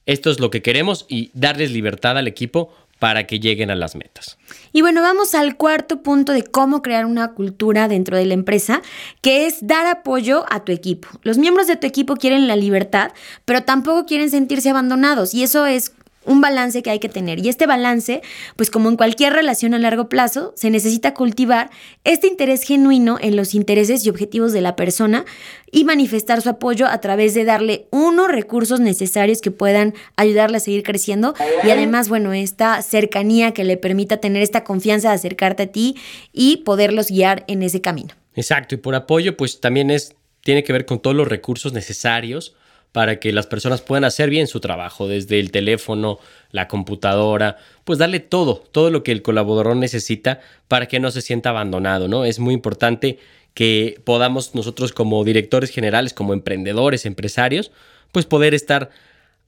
esto 0.07 0.31
es 0.31 0.41
lo 0.41 0.50
que 0.50 0.62
queremos 0.62 1.07
y 1.09 1.31
darles 1.35 1.71
libertad 1.71 2.17
al 2.17 2.29
equipo 2.29 2.73
para 2.99 3.27
que 3.27 3.38
lleguen 3.38 3.71
a 3.71 3.75
las 3.75 3.95
metas. 3.95 4.38
Y 4.73 4.83
bueno, 4.83 5.03
vamos 5.03 5.35
al 5.35 5.57
cuarto 5.57 6.03
punto 6.03 6.33
de 6.33 6.43
cómo 6.43 6.83
crear 6.83 7.07
una 7.07 7.33
cultura 7.33 7.88
dentro 7.88 8.17
de 8.17 8.27
la 8.27 8.35
empresa, 8.35 8.83
que 9.21 9.47
es 9.47 9.67
dar 9.67 9.87
apoyo 9.87 10.45
a 10.50 10.65
tu 10.65 10.73
equipo. 10.73 11.09
Los 11.23 11.38
miembros 11.38 11.67
de 11.67 11.77
tu 11.77 11.87
equipo 11.87 12.17
quieren 12.17 12.49
la 12.49 12.57
libertad, 12.57 13.12
pero 13.45 13.62
tampoco 13.62 14.05
quieren 14.05 14.31
sentirse 14.31 14.71
abandonados 14.71 15.33
y 15.33 15.43
eso 15.43 15.67
es 15.67 15.93
un 16.28 16.40
balance 16.40 16.82
que 16.82 16.90
hay 16.90 16.99
que 16.99 17.08
tener. 17.08 17.44
Y 17.44 17.49
este 17.49 17.66
balance, 17.66 18.23
pues 18.56 18.70
como 18.70 18.88
en 18.88 18.97
cualquier 18.97 19.32
relación 19.32 19.75
a 19.75 19.78
largo 19.78 20.08
plazo, 20.08 20.52
se 20.56 20.70
necesita 20.70 21.14
cultivar 21.14 21.70
este 22.04 22.28
interés 22.28 22.62
genuino 22.62 23.18
en 23.20 23.37
los 23.37 23.54
intereses 23.54 24.04
y 24.04 24.11
objetivos 24.11 24.52
de 24.52 24.61
la 24.61 24.76
persona 24.76 25.25
y 25.73 25.85
manifestar 25.85 26.40
su 26.40 26.50
apoyo 26.50 26.87
a 26.87 27.00
través 27.00 27.35
de 27.35 27.44
darle 27.44 27.87
unos 27.90 28.30
recursos 28.30 28.80
necesarios 28.80 29.40
que 29.40 29.50
puedan 29.50 29.94
ayudarle 30.16 30.58
a 30.58 30.61
seguir 30.61 30.82
creciendo 30.82 31.35
y 31.64 31.70
además, 31.70 32.08
bueno, 32.08 32.32
esta 32.32 32.80
cercanía 32.82 33.52
que 33.52 33.64
le 33.64 33.76
permita 33.76 34.18
tener 34.18 34.42
esta 34.42 34.64
confianza 34.64 35.08
de 35.08 35.14
acercarte 35.14 35.64
a 35.64 35.66
ti 35.66 35.97
y 36.32 36.58
poderlos 36.58 37.08
guiar 37.08 37.44
en 37.49 37.62
ese 37.62 37.80
camino. 37.80 38.14
Exacto, 38.35 38.75
y 38.75 38.78
por 38.78 38.94
apoyo, 38.94 39.37
pues 39.37 39.61
también 39.61 39.90
es, 39.90 40.14
tiene 40.42 40.62
que 40.62 40.73
ver 40.73 40.87
con 40.87 41.00
todos 41.00 41.16
los 41.16 41.26
recursos 41.26 41.73
necesarios 41.73 42.54
para 42.92 43.21
que 43.21 43.33
las 43.33 43.47
personas 43.47 43.80
puedan 43.80 44.04
hacer 44.04 44.30
bien 44.30 44.47
su 44.47 44.61
trabajo, 44.61 45.09
desde 45.09 45.38
el 45.40 45.50
teléfono, 45.50 46.18
la 46.50 46.68
computadora, 46.68 47.57
pues 47.85 47.99
darle 47.99 48.21
todo, 48.21 48.64
todo 48.73 48.90
lo 48.90 49.02
que 49.02 49.12
el 49.12 49.23
colaborador 49.23 49.76
necesita 49.76 50.40
para 50.68 50.87
que 50.87 51.00
no 51.00 51.11
se 51.11 51.23
sienta 51.23 51.50
abandonado, 51.50 52.09
¿no? 52.09 52.25
Es 52.25 52.38
muy 52.38 52.54
importante 52.54 53.18
que 53.54 54.00
podamos 54.04 54.54
nosotros 54.54 54.92
como 54.92 55.25
directores 55.25 55.71
generales, 55.71 56.12
como 56.14 56.33
emprendedores, 56.33 57.07
empresarios, 57.07 57.73
pues 58.12 58.25
poder 58.25 58.54
estar 58.54 58.90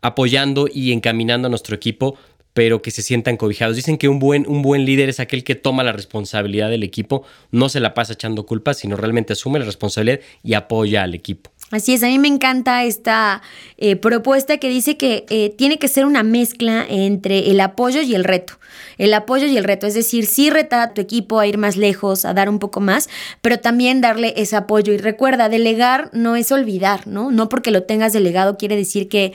apoyando 0.02 0.68
y 0.72 0.92
encaminando 0.92 1.46
a 1.46 1.50
nuestro 1.50 1.76
equipo, 1.76 2.16
pero 2.52 2.82
que 2.82 2.90
se 2.90 3.02
sientan 3.02 3.36
cobijados. 3.36 3.76
Dicen 3.76 3.98
que 3.98 4.08
un 4.08 4.18
buen, 4.18 4.46
un 4.48 4.62
buen 4.62 4.84
líder 4.84 5.08
es 5.08 5.20
aquel 5.20 5.44
que 5.44 5.54
toma 5.54 5.84
la 5.84 5.92
responsabilidad 5.92 6.70
del 6.70 6.82
equipo, 6.82 7.24
no 7.52 7.68
se 7.68 7.80
la 7.80 7.94
pasa 7.94 8.14
echando 8.14 8.46
culpas, 8.46 8.78
sino 8.78 8.96
realmente 8.96 9.32
asume 9.32 9.60
la 9.60 9.64
responsabilidad 9.64 10.20
y 10.42 10.54
apoya 10.54 11.02
al 11.02 11.14
equipo. 11.14 11.50
Así 11.70 11.94
es, 11.94 12.02
a 12.02 12.06
mí 12.06 12.18
me 12.18 12.26
encanta 12.26 12.82
esta 12.82 13.42
eh, 13.78 13.94
propuesta 13.94 14.58
que 14.58 14.68
dice 14.68 14.96
que 14.96 15.24
eh, 15.30 15.54
tiene 15.56 15.78
que 15.78 15.86
ser 15.86 16.04
una 16.04 16.24
mezcla 16.24 16.84
entre 16.88 17.50
el 17.50 17.60
apoyo 17.60 18.02
y 18.02 18.16
el 18.16 18.24
reto. 18.24 18.58
El 18.98 19.14
apoyo 19.14 19.46
y 19.46 19.56
el 19.56 19.64
reto, 19.64 19.86
es 19.86 19.94
decir, 19.94 20.26
sí 20.26 20.50
retar 20.50 20.80
a 20.80 20.94
tu 20.94 21.00
equipo 21.00 21.38
a 21.38 21.46
ir 21.46 21.58
más 21.58 21.76
lejos, 21.76 22.24
a 22.24 22.34
dar 22.34 22.48
un 22.48 22.58
poco 22.58 22.80
más, 22.80 23.08
pero 23.40 23.58
también 23.58 24.00
darle 24.00 24.34
ese 24.36 24.56
apoyo. 24.56 24.92
Y 24.92 24.98
recuerda, 24.98 25.48
delegar 25.48 26.10
no 26.12 26.34
es 26.34 26.50
olvidar, 26.50 27.06
¿no? 27.06 27.30
No 27.30 27.48
porque 27.48 27.70
lo 27.70 27.84
tengas 27.84 28.12
delegado 28.12 28.58
quiere 28.58 28.76
decir 28.76 29.08
que 29.08 29.32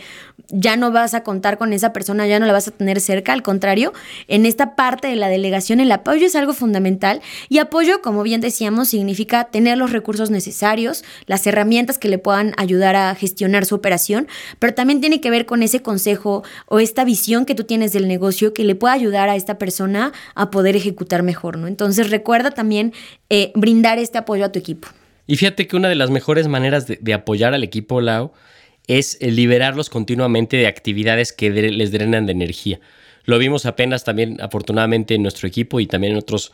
ya 0.50 0.78
no 0.78 0.92
vas 0.92 1.14
a 1.14 1.24
contar 1.24 1.58
con 1.58 1.74
esa 1.74 1.94
persona, 1.94 2.28
ya 2.28 2.40
no 2.40 2.46
la 2.46 2.54
vas 2.54 2.68
a 2.68 2.72
tener 2.72 3.00
cerca, 3.00 3.34
al 3.34 3.44
contrario, 3.44 3.94
en 4.28 4.46
esta 4.46 4.76
parte 4.76 5.08
de 5.08 5.16
la 5.16 5.30
delegación 5.30 5.80
el 5.80 5.92
apoyo 5.92 6.26
es 6.28 6.36
algo 6.36 6.54
fundamental 6.54 7.22
y 7.50 7.60
apoyo, 7.60 8.02
como 8.02 8.24
bien 8.24 8.42
decíamos, 8.42 8.90
significa 8.90 9.46
tener 9.46 9.78
los 9.78 9.92
recursos 9.92 10.30
necesarios, 10.30 11.04
las 11.26 11.48
herramientas 11.48 11.98
que 11.98 12.10
le 12.10 12.18
puedan 12.26 12.54
ayudar 12.58 12.96
a 12.96 13.14
gestionar 13.14 13.66
su 13.66 13.76
operación, 13.76 14.28
pero 14.58 14.74
también 14.74 15.00
tiene 15.00 15.22
que 15.22 15.30
ver 15.30 15.46
con 15.46 15.62
ese 15.62 15.84
consejo 15.84 16.44
o 16.66 16.80
esta 16.80 17.06
visión 17.06 17.46
que 17.46 17.54
tú 17.54 17.66
tienes 17.66 17.94
del 17.94 18.08
negocio 18.08 18.52
que 18.52 18.64
le 18.64 18.74
pueda 18.74 18.96
ayudar 18.96 19.30
a 19.30 19.36
esta 19.36 19.60
persona 19.60 20.12
a 20.34 20.50
poder 20.50 20.76
ejecutar 20.76 21.22
mejor, 21.22 21.60
¿no? 21.60 21.68
Entonces 21.68 22.10
recuerda 22.10 22.50
también 22.50 22.94
eh, 23.30 23.52
brindar 23.54 24.00
este 24.00 24.18
apoyo 24.18 24.44
a 24.44 24.52
tu 24.52 24.58
equipo. 24.58 24.88
Y 25.28 25.36
fíjate 25.38 25.68
que 25.68 25.76
una 25.76 25.88
de 25.88 25.94
las 25.94 26.10
mejores 26.10 26.48
maneras 26.48 26.88
de, 26.88 26.98
de 27.00 27.14
apoyar 27.14 27.54
al 27.54 27.64
equipo, 27.64 28.02
Lau, 28.02 28.32
es 28.88 29.20
liberarlos 29.22 29.92
continuamente 29.92 30.58
de 30.58 30.66
actividades 30.66 31.32
que 31.32 31.52
les 31.52 31.92
drenan 31.92 32.26
de 32.26 32.32
energía. 32.32 32.80
Lo 33.26 33.38
vimos 33.38 33.68
apenas 33.68 34.04
también, 34.04 34.42
afortunadamente, 34.42 35.14
en 35.14 35.22
nuestro 35.22 35.48
equipo 35.48 35.80
y 35.80 35.86
también 35.86 36.14
en 36.14 36.20
otras 36.20 36.52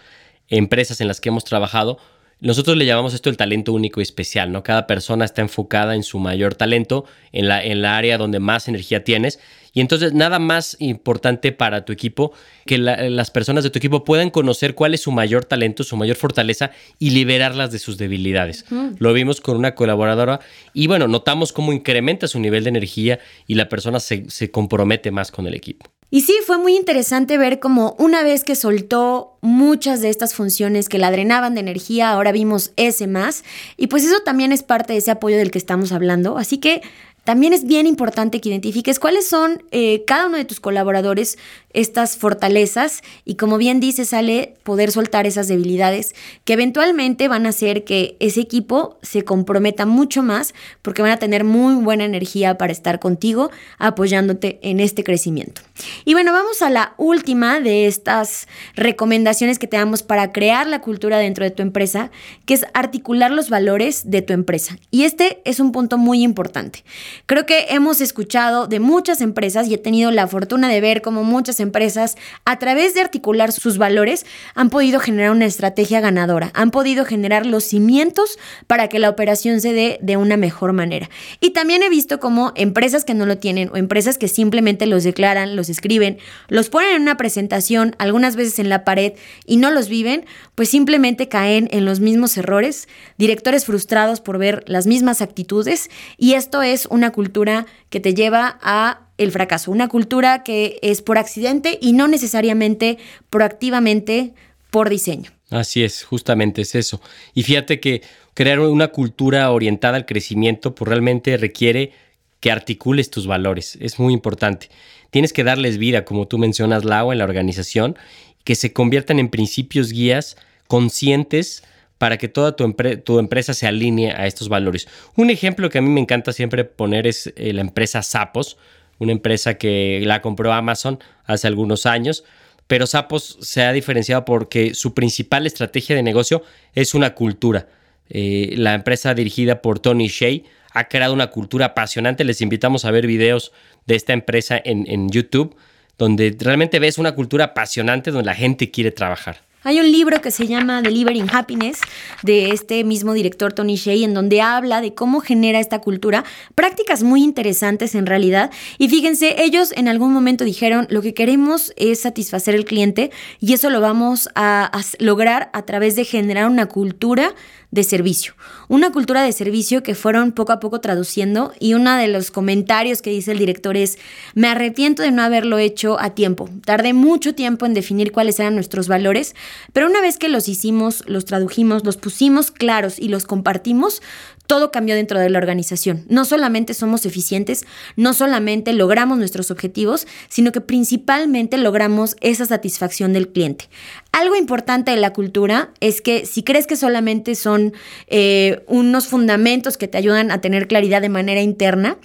empresas 0.49 0.99
en 0.99 1.07
las 1.07 1.21
que 1.21 1.29
hemos 1.29 1.45
trabajado. 1.45 1.97
Nosotros 2.41 2.75
le 2.75 2.85
llamamos 2.85 3.13
esto 3.13 3.29
el 3.29 3.37
talento 3.37 3.71
único 3.71 3.99
y 3.99 4.03
especial, 4.03 4.51
¿no? 4.51 4.63
Cada 4.63 4.87
persona 4.87 5.25
está 5.25 5.41
enfocada 5.41 5.95
en 5.95 6.03
su 6.03 6.19
mayor 6.19 6.55
talento, 6.55 7.05
en 7.31 7.47
la, 7.47 7.63
en 7.63 7.81
la 7.81 7.97
área 7.97 8.17
donde 8.17 8.39
más 8.39 8.67
energía 8.67 9.03
tienes 9.03 9.39
y 9.73 9.79
entonces 9.79 10.13
nada 10.13 10.39
más 10.39 10.75
importante 10.79 11.51
para 11.51 11.85
tu 11.85 11.93
equipo 11.93 12.33
que 12.65 12.77
las 12.77 13.31
personas 13.31 13.63
de 13.63 13.69
tu 13.69 13.79
equipo 13.79 14.03
puedan 14.03 14.29
conocer 14.29 14.75
cuál 14.75 14.93
es 14.93 15.01
su 15.01 15.11
mayor 15.11 15.45
talento, 15.45 15.83
su 15.83 15.95
mayor 15.95 16.17
fortaleza 16.17 16.71
y 16.99 17.11
liberarlas 17.11 17.71
de 17.71 17.79
sus 17.79 17.97
debilidades. 17.97 18.65
Lo 18.97 19.13
vimos 19.13 19.39
con 19.39 19.57
una 19.57 19.75
colaboradora 19.75 20.41
y 20.73 20.87
bueno, 20.87 21.07
notamos 21.07 21.53
cómo 21.53 21.73
incrementa 21.73 22.27
su 22.27 22.39
nivel 22.39 22.63
de 22.63 22.69
energía 22.69 23.19
y 23.47 23.55
la 23.55 23.69
persona 23.69 23.99
se, 23.99 24.29
se 24.29 24.51
compromete 24.51 25.11
más 25.11 25.31
con 25.31 25.47
el 25.47 25.53
equipo. 25.53 25.89
Y 26.13 26.21
sí, 26.21 26.35
fue 26.45 26.57
muy 26.57 26.75
interesante 26.75 27.37
ver 27.37 27.61
cómo 27.61 27.95
una 27.97 28.21
vez 28.21 28.43
que 28.43 28.55
soltó 28.55 29.37
muchas 29.39 30.01
de 30.01 30.09
estas 30.09 30.33
funciones 30.33 30.89
que 30.89 30.97
la 30.97 31.09
drenaban 31.09 31.53
de 31.53 31.61
energía, 31.61 32.11
ahora 32.11 32.33
vimos 32.33 32.73
ese 32.75 33.07
más. 33.07 33.45
Y 33.77 33.87
pues 33.87 34.03
eso 34.03 34.19
también 34.19 34.51
es 34.51 34.61
parte 34.61 34.91
de 34.91 34.99
ese 34.99 35.09
apoyo 35.11 35.37
del 35.37 35.51
que 35.51 35.57
estamos 35.57 35.93
hablando. 35.93 36.37
Así 36.37 36.57
que 36.57 36.81
también 37.23 37.53
es 37.53 37.65
bien 37.65 37.85
importante 37.85 38.41
que 38.41 38.49
identifiques 38.49 38.99
cuáles 38.99 39.27
son 39.29 39.63
eh, 39.71 40.03
cada 40.07 40.27
uno 40.27 40.37
de 40.37 40.45
tus 40.45 40.59
colaboradores 40.59 41.37
estas 41.73 42.17
fortalezas 42.17 43.01
y 43.25 43.35
como 43.35 43.57
bien 43.57 43.79
dice 43.79 44.05
sale 44.05 44.55
poder 44.63 44.91
soltar 44.91 45.25
esas 45.25 45.47
debilidades 45.47 46.13
que 46.45 46.53
eventualmente 46.53 47.27
van 47.27 47.45
a 47.45 47.49
hacer 47.49 47.83
que 47.83 48.17
ese 48.19 48.41
equipo 48.41 48.97
se 49.01 49.23
comprometa 49.23 49.85
mucho 49.85 50.23
más 50.23 50.53
porque 50.81 51.01
van 51.01 51.11
a 51.11 51.17
tener 51.17 51.43
muy 51.43 51.75
buena 51.75 52.05
energía 52.05 52.57
para 52.57 52.71
estar 52.71 52.99
contigo 52.99 53.51
apoyándote 53.77 54.59
en 54.63 54.79
este 54.79 55.03
crecimiento. 55.03 55.61
Y 56.05 56.13
bueno, 56.13 56.31
vamos 56.31 56.61
a 56.61 56.69
la 56.69 56.93
última 56.97 57.59
de 57.59 57.87
estas 57.87 58.47
recomendaciones 58.75 59.59
que 59.59 59.67
te 59.67 59.77
damos 59.77 60.03
para 60.03 60.31
crear 60.31 60.67
la 60.67 60.81
cultura 60.81 61.17
dentro 61.17 61.45
de 61.45 61.51
tu 61.51 61.61
empresa, 61.61 62.11
que 62.45 62.53
es 62.53 62.65
articular 62.73 63.31
los 63.31 63.49
valores 63.49 64.09
de 64.09 64.21
tu 64.21 64.33
empresa. 64.33 64.77
Y 64.91 65.03
este 65.03 65.41
es 65.45 65.59
un 65.59 65.71
punto 65.71 65.97
muy 65.97 66.23
importante. 66.23 66.83
Creo 67.25 67.45
que 67.45 67.67
hemos 67.69 68.01
escuchado 68.01 68.67
de 68.67 68.79
muchas 68.79 69.21
empresas 69.21 69.67
y 69.67 69.73
he 69.73 69.77
tenido 69.77 70.11
la 70.11 70.27
fortuna 70.27 70.69
de 70.69 70.81
ver 70.81 71.01
cómo 71.01 71.23
muchas 71.23 71.59
empresas, 71.59 72.17
a 72.45 72.59
través 72.59 72.93
de 72.93 73.01
articular 73.01 73.51
sus 73.51 73.77
valores, 73.77 74.25
han 74.55 74.69
podido 74.69 74.99
generar 74.99 75.31
una 75.31 75.45
estrategia 75.45 76.01
ganadora, 76.01 76.51
han 76.53 76.71
podido 76.71 77.05
generar 77.05 77.45
los 77.45 77.63
cimientos 77.63 78.37
para 78.67 78.87
que 78.87 78.99
la 78.99 79.09
operación 79.09 79.61
se 79.61 79.73
dé 79.73 79.99
de 80.01 80.17
una 80.17 80.37
mejor 80.37 80.73
manera. 80.73 81.09
Y 81.39 81.51
también 81.51 81.83
he 81.83 81.89
visto 81.89 82.19
cómo 82.19 82.53
empresas 82.55 83.05
que 83.05 83.13
no 83.13 83.25
lo 83.25 83.37
tienen 83.37 83.69
o 83.73 83.77
empresas 83.77 84.17
que 84.17 84.27
simplemente 84.27 84.85
los 84.85 85.03
declaran, 85.03 85.55
los 85.55 85.69
escriben, 85.69 86.17
los 86.47 86.69
ponen 86.69 86.95
en 86.95 87.01
una 87.01 87.17
presentación, 87.17 87.95
algunas 87.99 88.35
veces 88.35 88.59
en 88.59 88.69
la 88.69 88.83
pared 88.83 89.13
y 89.45 89.57
no 89.57 89.71
los 89.71 89.89
viven, 89.89 90.25
pues 90.55 90.69
simplemente 90.69 91.27
caen 91.27 91.67
en 91.71 91.85
los 91.85 91.99
mismos 91.99 92.37
errores, 92.37 92.87
directores 93.17 93.65
frustrados 93.65 94.21
por 94.21 94.37
ver 94.37 94.63
las 94.67 94.87
mismas 94.87 95.21
actitudes 95.21 95.89
y 96.17 96.33
esto 96.33 96.61
es 96.61 96.87
una 97.01 97.11
cultura 97.11 97.65
que 97.89 97.99
te 97.99 98.13
lleva 98.13 98.59
a 98.61 99.07
el 99.17 99.31
fracaso, 99.31 99.71
una 99.71 99.87
cultura 99.87 100.43
que 100.43 100.77
es 100.83 101.01
por 101.01 101.17
accidente 101.17 101.79
y 101.81 101.93
no 101.93 102.07
necesariamente 102.07 102.99
proactivamente 103.31 104.33
por 104.69 104.87
diseño. 104.89 105.31
Así 105.49 105.83
es, 105.83 106.03
justamente 106.03 106.61
es 106.61 106.75
eso. 106.75 107.01
Y 107.33 107.41
fíjate 107.41 107.79
que 107.79 108.03
crear 108.35 108.59
una 108.59 108.89
cultura 108.89 109.49
orientada 109.49 109.97
al 109.97 110.05
crecimiento 110.05 110.75
pues 110.75 110.87
realmente 110.87 111.35
requiere 111.37 111.91
que 112.39 112.51
articules 112.51 113.09
tus 113.09 113.25
valores, 113.25 113.77
es 113.81 113.99
muy 113.99 114.13
importante. 114.13 114.69
Tienes 115.09 115.33
que 115.33 115.43
darles 115.43 115.79
vida, 115.79 116.05
como 116.05 116.27
tú 116.27 116.37
mencionas, 116.37 116.85
Lau, 116.85 117.11
en 117.11 117.17
la 117.17 117.23
organización, 117.23 117.97
que 118.43 118.53
se 118.55 118.73
conviertan 118.73 119.17
en 119.17 119.29
principios 119.29 119.91
guías 119.91 120.37
conscientes 120.67 121.63
para 122.01 122.17
que 122.17 122.27
toda 122.27 122.55
tu, 122.55 123.19
empresa 123.19 123.53
se 123.53 123.67
alinee 123.67 124.09
a 124.09 124.25
estos 124.25 124.49
valores. 124.49 124.87
Un 125.15 125.29
ejemplo 125.29 125.69
que 125.69 125.77
a 125.77 125.81
mí 125.83 125.89
me 125.89 126.01
encanta 126.01 126.33
siempre 126.33 126.63
poner 126.63 127.05
es 127.05 127.31
eh, 127.35 127.53
la 127.53 127.61
empresa 127.61 128.01
Sapos, 128.01 128.57
una 128.97 129.11
empresa 129.11 129.59
que 129.59 130.01
la 130.03 130.19
compró 130.19 130.51
Amazon 130.51 130.97
hace 131.25 131.45
algunos 131.45 131.85
años. 131.85 132.23
pero 132.65 132.87
Sapos 132.87 133.37
se 133.41 133.61
ha 133.61 133.71
diferenciado 133.71 134.25
porque 134.25 134.73
su 134.73 134.95
principal 134.95 135.45
estrategia 135.45 135.95
de 135.95 136.01
negocio 136.01 136.41
es 136.73 136.95
una 136.95 137.13
cultura. 137.13 137.67
Eh, 138.09 138.55
la 138.57 138.73
empresa 138.73 139.13
dirigida 139.13 139.61
por 139.61 139.77
Tony 139.77 140.07
Shea 140.07 140.41
ha 140.71 140.87
creado 140.87 141.13
una 141.13 141.27
cultura 141.27 141.67
apasionante. 141.67 142.23
Les 142.23 142.41
invitamos 142.41 142.83
a 142.83 142.89
ver 142.89 143.05
videos 143.05 143.51
de 143.85 143.93
esta 143.93 144.13
empresa 144.13 144.59
en, 144.65 144.85
en 144.89 145.11
YouTube, 145.11 145.55
donde 145.99 146.35
realmente 146.39 146.79
ves 146.79 146.97
una 146.97 147.13
cultura 147.13 147.45
apasionante 147.45 148.09
donde 148.09 148.25
la 148.25 148.33
gente 148.33 148.71
quiere 148.71 148.89
trabajar. 148.89 149.50
Hay 149.63 149.79
un 149.79 149.91
libro 149.91 150.21
que 150.21 150.31
se 150.31 150.47
llama 150.47 150.81
Delivering 150.81 151.29
Happiness 151.31 151.81
de 152.23 152.49
este 152.49 152.83
mismo 152.83 153.13
director 153.13 153.53
Tony 153.53 153.75
Shea 153.75 154.03
en 154.03 154.15
donde 154.15 154.41
habla 154.41 154.81
de 154.81 154.95
cómo 154.95 155.19
genera 155.19 155.59
esta 155.59 155.81
cultura, 155.81 156.23
prácticas 156.55 157.03
muy 157.03 157.23
interesantes 157.23 157.93
en 157.93 158.07
realidad. 158.07 158.49
Y 158.79 158.89
fíjense, 158.89 159.43
ellos 159.43 159.71
en 159.73 159.87
algún 159.87 160.13
momento 160.13 160.45
dijeron, 160.45 160.87
lo 160.89 161.03
que 161.03 161.13
queremos 161.13 161.73
es 161.75 162.01
satisfacer 162.01 162.55
al 162.55 162.65
cliente 162.65 163.11
y 163.39 163.53
eso 163.53 163.69
lo 163.69 163.81
vamos 163.81 164.29
a, 164.33 164.65
a 164.65 164.81
lograr 164.97 165.51
a 165.53 165.61
través 165.61 165.95
de 165.95 166.05
generar 166.05 166.47
una 166.47 166.65
cultura 166.65 167.35
de 167.71 167.83
servicio. 167.83 168.35
Una 168.67 168.91
cultura 168.91 169.23
de 169.23 169.31
servicio 169.31 169.81
que 169.81 169.95
fueron 169.95 170.33
poco 170.33 170.51
a 170.51 170.59
poco 170.59 170.81
traduciendo 170.81 171.53
y 171.59 171.73
uno 171.73 171.95
de 171.95 172.07
los 172.07 172.29
comentarios 172.29 173.01
que 173.01 173.09
dice 173.09 173.31
el 173.31 173.39
director 173.39 173.77
es, 173.77 173.97
me 174.35 174.49
arrepiento 174.49 175.01
de 175.01 175.11
no 175.11 175.21
haberlo 175.21 175.57
hecho 175.57 175.99
a 175.99 176.11
tiempo. 176.11 176.49
Tardé 176.65 176.93
mucho 176.93 177.33
tiempo 177.33 177.65
en 177.65 177.73
definir 177.73 178.11
cuáles 178.11 178.39
eran 178.39 178.55
nuestros 178.55 178.87
valores, 178.87 179.35
pero 179.73 179.87
una 179.87 180.01
vez 180.01 180.17
que 180.17 180.29
los 180.29 180.49
hicimos, 180.49 181.03
los 181.07 181.25
tradujimos, 181.25 181.85
los 181.85 181.97
pusimos 181.97 182.51
claros 182.51 182.99
y 182.99 183.07
los 183.07 183.25
compartimos, 183.25 184.01
todo 184.47 184.69
cambió 184.69 184.95
dentro 184.95 185.17
de 185.17 185.29
la 185.29 185.37
organización. 185.37 186.03
No 186.09 186.25
solamente 186.25 186.73
somos 186.73 187.05
eficientes, 187.05 187.65
no 187.95 188.13
solamente 188.13 188.73
logramos 188.73 189.17
nuestros 189.17 189.49
objetivos, 189.49 190.07
sino 190.27 190.51
que 190.51 190.59
principalmente 190.59 191.57
logramos 191.57 192.17
esa 192.19 192.45
satisfacción 192.45 193.13
del 193.13 193.29
cliente. 193.29 193.69
Algo 194.13 194.35
importante 194.35 194.91
de 194.91 194.97
la 194.97 195.13
cultura 195.13 195.69
es 195.79 196.01
que 196.01 196.25
si 196.25 196.43
crees 196.43 196.67
que 196.67 196.75
solamente 196.75 197.33
son 197.33 197.71
eh, 198.07 198.61
unos 198.67 199.07
fundamentos 199.07 199.77
que 199.77 199.87
te 199.87 199.97
ayudan 199.97 200.31
a 200.31 200.41
tener 200.41 200.67
claridad 200.67 201.01
de 201.01 201.07
manera 201.07 201.41
interna, 201.41 201.97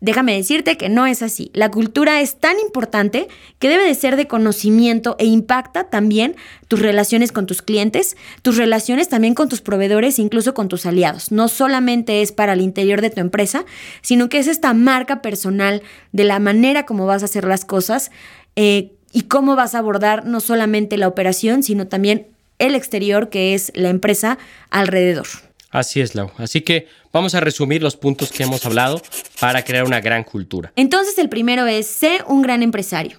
déjame 0.00 0.34
decirte 0.34 0.78
que 0.78 0.88
no 0.88 1.04
es 1.06 1.20
así. 1.20 1.50
La 1.52 1.70
cultura 1.70 2.22
es 2.22 2.36
tan 2.36 2.58
importante 2.60 3.28
que 3.58 3.68
debe 3.68 3.84
de 3.84 3.94
ser 3.94 4.16
de 4.16 4.26
conocimiento 4.26 5.16
e 5.18 5.26
impacta 5.26 5.84
también 5.84 6.34
tus 6.66 6.80
relaciones 6.80 7.30
con 7.30 7.44
tus 7.44 7.60
clientes, 7.60 8.16
tus 8.40 8.56
relaciones 8.56 9.10
también 9.10 9.34
con 9.34 9.50
tus 9.50 9.60
proveedores, 9.60 10.18
incluso 10.18 10.54
con 10.54 10.68
tus 10.68 10.86
aliados. 10.86 11.30
No 11.30 11.48
solamente 11.48 12.22
es 12.22 12.32
para 12.32 12.54
el 12.54 12.62
interior 12.62 13.02
de 13.02 13.10
tu 13.10 13.20
empresa, 13.20 13.66
sino 14.00 14.30
que 14.30 14.38
es 14.38 14.46
esta 14.46 14.72
marca 14.72 15.20
personal 15.20 15.82
de 16.12 16.24
la 16.24 16.38
manera 16.38 16.86
como 16.86 17.04
vas 17.04 17.20
a 17.20 17.26
hacer 17.26 17.44
las 17.44 17.66
cosas. 17.66 18.10
Eh, 18.56 18.92
y 19.12 19.22
cómo 19.22 19.56
vas 19.56 19.74
a 19.74 19.78
abordar 19.78 20.26
no 20.26 20.40
solamente 20.40 20.96
la 20.96 21.08
operación, 21.08 21.62
sino 21.62 21.86
también 21.86 22.28
el 22.58 22.74
exterior, 22.74 23.30
que 23.30 23.54
es 23.54 23.72
la 23.74 23.88
empresa 23.88 24.38
alrededor. 24.70 25.26
Así 25.70 26.00
es, 26.00 26.14
Lau. 26.14 26.30
Así 26.36 26.62
que 26.62 26.88
vamos 27.12 27.34
a 27.34 27.40
resumir 27.40 27.82
los 27.82 27.96
puntos 27.96 28.32
que 28.32 28.42
hemos 28.42 28.64
hablado 28.66 29.00
para 29.40 29.64
crear 29.64 29.84
una 29.84 30.00
gran 30.00 30.24
cultura. 30.24 30.72
Entonces, 30.76 31.16
el 31.18 31.28
primero 31.28 31.66
es, 31.66 31.86
sé 31.86 32.18
un 32.26 32.42
gran 32.42 32.62
empresario. 32.62 33.18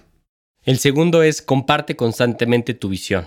El 0.64 0.78
segundo 0.78 1.22
es, 1.22 1.42
comparte 1.42 1.96
constantemente 1.96 2.74
tu 2.74 2.88
visión. 2.88 3.26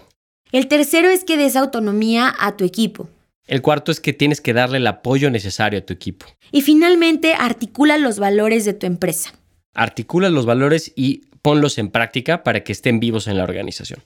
El 0.52 0.68
tercero 0.68 1.10
es 1.10 1.24
que 1.24 1.38
des 1.38 1.56
autonomía 1.56 2.34
a 2.40 2.56
tu 2.56 2.64
equipo. 2.64 3.10
El 3.48 3.62
cuarto 3.62 3.92
es 3.92 4.00
que 4.00 4.14
tienes 4.14 4.42
que 4.42 4.54
darle 4.54 4.78
el 4.78 4.88
apoyo 4.88 5.30
necesario 5.30 5.80
a 5.80 5.86
tu 5.86 5.94
equipo. 5.94 6.26
Y 6.52 6.62
finalmente, 6.62 7.34
articula 7.34 7.98
los 7.98 8.20
valores 8.20 8.64
de 8.64 8.74
tu 8.74 8.86
empresa. 8.86 9.34
Articula 9.74 10.30
los 10.30 10.46
valores 10.46 10.94
y 10.96 11.24
ponlos 11.46 11.78
en 11.78 11.92
práctica 11.92 12.42
para 12.42 12.64
que 12.64 12.72
estén 12.72 13.00
vivos 13.00 13.28
en 13.28 13.38
la 13.38 13.44
organización. 13.44 14.02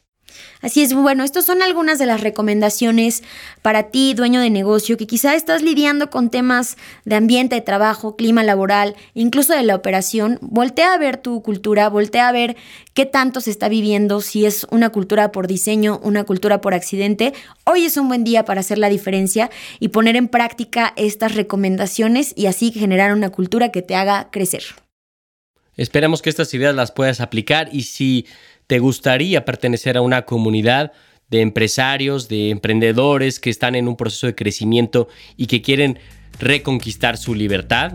Así 0.61 0.81
es, 0.81 0.93
bueno, 0.93 1.23
estas 1.23 1.45
son 1.45 1.61
algunas 1.61 1.97
de 1.97 2.05
las 2.05 2.19
recomendaciones 2.19 3.23
para 3.61 3.83
ti, 3.83 4.13
dueño 4.13 4.41
de 4.41 4.49
negocio, 4.49 4.97
que 4.97 5.07
quizá 5.07 5.35
estás 5.35 5.61
lidiando 5.61 6.09
con 6.09 6.31
temas 6.31 6.75
de 7.05 7.15
ambiente 7.15 7.55
de 7.55 7.61
trabajo, 7.61 8.17
clima 8.17 8.43
laboral, 8.43 8.97
incluso 9.13 9.53
de 9.53 9.63
la 9.63 9.75
operación. 9.75 10.37
Voltea 10.41 10.93
a 10.93 10.97
ver 10.97 11.15
tu 11.15 11.41
cultura, 11.41 11.87
voltea 11.87 12.27
a 12.27 12.33
ver 12.33 12.57
qué 12.93 13.05
tanto 13.05 13.39
se 13.39 13.51
está 13.51 13.69
viviendo, 13.69 14.19
si 14.19 14.45
es 14.45 14.67
una 14.69 14.89
cultura 14.89 15.31
por 15.31 15.47
diseño, 15.47 16.01
una 16.03 16.25
cultura 16.25 16.59
por 16.59 16.73
accidente. 16.73 17.33
Hoy 17.63 17.85
es 17.85 17.95
un 17.95 18.09
buen 18.09 18.25
día 18.25 18.43
para 18.43 18.59
hacer 18.59 18.79
la 18.79 18.89
diferencia 18.89 19.49
y 19.79 19.87
poner 19.87 20.17
en 20.17 20.27
práctica 20.27 20.91
estas 20.97 21.35
recomendaciones 21.35 22.33
y 22.35 22.47
así 22.47 22.73
generar 22.73 23.13
una 23.13 23.29
cultura 23.29 23.69
que 23.69 23.81
te 23.81 23.95
haga 23.95 24.27
crecer. 24.29 24.63
Esperamos 25.79 26.21
que 26.21 26.29
estas 26.29 26.53
ideas 26.53 26.75
las 26.75 26.91
puedas 26.91 27.21
aplicar 27.21 27.69
y 27.71 27.83
si 27.83 28.25
te 28.67 28.79
gustaría 28.79 29.45
pertenecer 29.45 29.95
a 29.95 30.01
una 30.01 30.23
comunidad 30.23 30.91
de 31.29 31.39
empresarios, 31.39 32.27
de 32.27 32.49
emprendedores 32.49 33.39
que 33.39 33.49
están 33.49 33.75
en 33.75 33.87
un 33.87 33.95
proceso 33.95 34.27
de 34.27 34.35
crecimiento 34.35 35.07
y 35.37 35.47
que 35.47 35.61
quieren 35.61 35.97
reconquistar 36.37 37.15
su 37.15 37.33
libertad, 37.33 37.93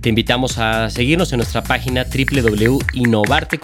te 0.00 0.10
invitamos 0.10 0.58
a 0.58 0.90
seguirnos 0.90 1.32
en 1.32 1.38
nuestra 1.38 1.64
página 1.64 2.04
www.innovarte 2.04 3.58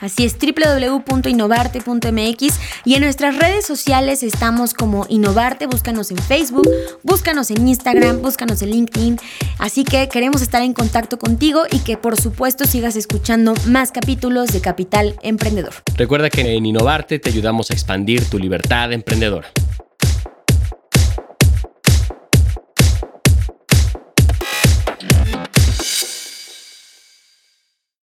Así 0.00 0.24
es, 0.24 0.36
www.innovarte.mx 0.38 2.60
y 2.84 2.94
en 2.94 3.02
nuestras 3.02 3.36
redes 3.36 3.66
sociales 3.66 4.22
estamos 4.22 4.74
como 4.74 5.06
Innovarte, 5.08 5.66
búscanos 5.66 6.10
en 6.10 6.18
Facebook, 6.18 6.68
búscanos 7.02 7.50
en 7.50 7.66
Instagram, 7.66 8.22
búscanos 8.22 8.62
en 8.62 8.70
LinkedIn. 8.70 9.18
Así 9.58 9.84
que 9.84 10.08
queremos 10.08 10.42
estar 10.42 10.62
en 10.62 10.72
contacto 10.72 11.18
contigo 11.18 11.62
y 11.70 11.80
que 11.80 11.96
por 11.96 12.20
supuesto 12.20 12.64
sigas 12.64 12.96
escuchando 12.96 13.54
más 13.66 13.92
capítulos 13.92 14.52
de 14.52 14.60
Capital 14.60 15.16
Emprendedor. 15.22 15.74
Recuerda 15.96 16.30
que 16.30 16.56
en 16.56 16.66
Innovarte 16.66 17.18
te 17.18 17.30
ayudamos 17.30 17.70
a 17.70 17.74
expandir 17.74 18.28
tu 18.28 18.38
libertad 18.38 18.92
emprendedora. 18.92 19.48